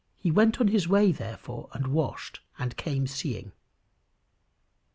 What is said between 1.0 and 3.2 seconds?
therefore, and washed, and came